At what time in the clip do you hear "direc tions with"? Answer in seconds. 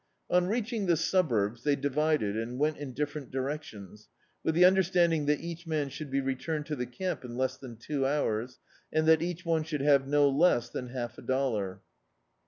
3.29-4.55